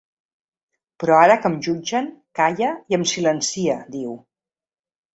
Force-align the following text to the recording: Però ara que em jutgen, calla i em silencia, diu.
Però 1.03 1.19
ara 1.25 1.35
que 1.43 1.51
em 1.51 1.59
jutgen, 1.69 2.09
calla 2.41 2.73
i 2.95 3.01
em 3.01 3.09
silencia, 3.15 3.81
diu. 4.01 4.21